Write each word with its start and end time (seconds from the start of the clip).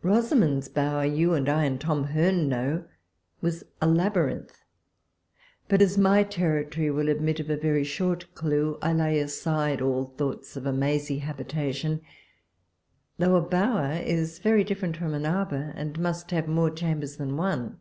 Rosamund's 0.00 0.68
bower, 0.68 1.04
you 1.04 1.34
and 1.34 1.48
I, 1.48 1.64
and 1.64 1.80
Tom 1.80 2.04
Hearne 2.04 2.48
know, 2.48 2.84
was 3.40 3.64
a 3.82 3.88
labyrinth: 3.88 4.62
but 5.66 5.82
as 5.82 5.98
my 5.98 6.22
territory 6.22 6.88
will 6.88 7.08
admit 7.08 7.40
of 7.40 7.50
a 7.50 7.56
very 7.56 7.82
short 7.82 8.32
clew, 8.36 8.78
I 8.80 8.92
lay 8.92 9.18
aside 9.18 9.82
all 9.82 10.04
thoughts 10.04 10.56
of 10.56 10.66
a 10.66 10.72
mazy 10.72 11.18
habitation: 11.18 12.00
though 13.18 13.34
a 13.34 13.40
bower 13.40 13.94
is 13.94 14.38
very 14.38 14.62
differ 14.62 14.86
ent 14.86 14.98
from 14.98 15.14
an 15.14 15.26
arbour, 15.26 15.72
and 15.74 15.98
must 15.98 16.30
have 16.30 16.46
more 16.46 16.70
cham 16.70 17.00
bers 17.00 17.16
than 17.16 17.36
one. 17.36 17.80